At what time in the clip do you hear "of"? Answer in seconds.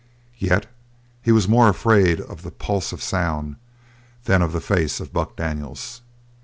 2.21-2.41, 2.91-3.03, 4.41-4.51, 4.99-5.13